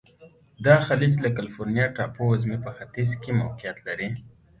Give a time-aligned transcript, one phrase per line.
[0.65, 4.09] دا خلیج د کلفورنیا ټاپو وزمي په ختیځ کې موقعیت لري.